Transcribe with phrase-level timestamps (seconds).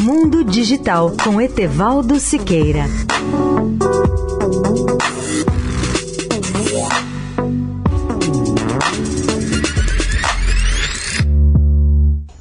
[0.00, 2.84] Mundo Digital com Etevaldo Siqueira.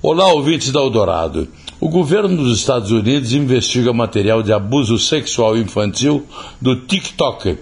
[0.04, 1.48] Olá, ouvintes da Eldorado.
[1.80, 6.24] O governo dos Estados Unidos investiga material de abuso sexual infantil
[6.62, 7.58] do TikTok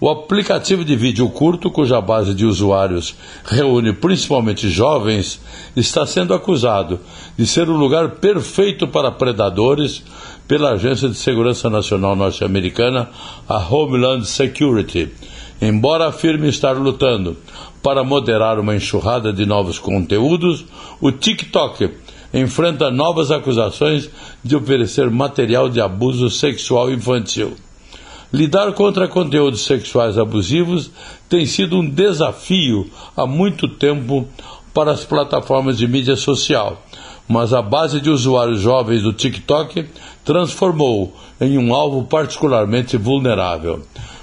[0.00, 3.14] o aplicativo de vídeo curto, cuja base de usuários
[3.44, 5.38] reúne principalmente jovens,
[5.76, 7.00] está sendo acusado
[7.36, 10.02] de ser o lugar perfeito para predadores
[10.48, 13.10] pela Agência de Segurança Nacional norte-americana,
[13.46, 15.10] a Homeland Security,
[15.60, 17.36] embora afirme estar lutando
[17.82, 20.64] para moderar uma enxurrada de novos conteúdos,
[20.98, 21.90] o TikTok
[22.32, 24.08] enfrenta novas acusações
[24.42, 27.54] de oferecer material de abuso sexual infantil.
[28.32, 30.90] Lidar contra conteúdos sexuais abusivos
[31.28, 34.26] tem sido um desafio há muito tempo
[34.72, 36.80] para as plataformas de mídia social,
[37.26, 39.84] mas a base de usuários jovens do TikTok
[40.24, 43.82] transformou em um alvo particularmente vulnerável.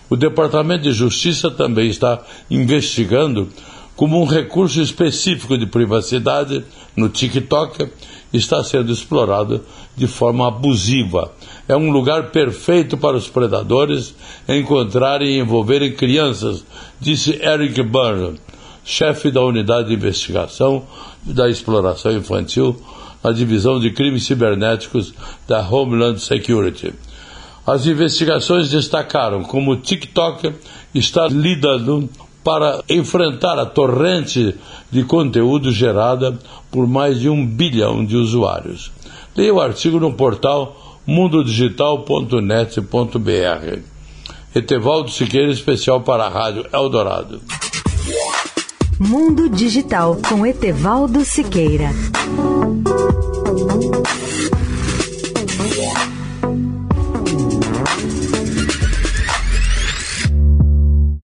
[0.10, 3.50] O Departamento de Justiça também está investigando
[3.94, 6.64] como um recurso específico de privacidade
[6.96, 7.90] no TikTok
[8.34, 9.62] está sendo explorado
[9.96, 11.32] de forma abusiva.
[11.68, 14.14] É um lugar perfeito para os predadores
[14.48, 16.66] encontrarem e envolverem crianças,
[17.00, 18.40] disse Eric Byrne,
[18.84, 20.84] chefe da unidade de investigação
[21.24, 22.76] da exploração infantil
[23.24, 25.14] na divisão de crimes cibernéticos
[25.48, 26.94] da Homeland Security.
[27.66, 30.54] As investigações destacaram como o TikTok
[30.96, 32.10] está lidando
[32.48, 34.56] para enfrentar a torrente
[34.90, 36.40] de conteúdo gerada
[36.72, 38.90] por mais de um bilhão de usuários.
[39.36, 43.80] Leia o artigo no portal mundodigital.net.br.
[44.56, 47.42] Etevaldo Siqueira, especial para a Rádio Eldorado.
[48.98, 51.90] Mundo Digital com Etevaldo Siqueira.